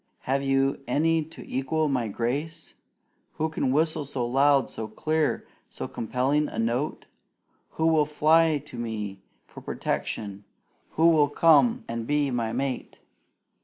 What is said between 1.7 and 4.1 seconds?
my grace? Who can whistle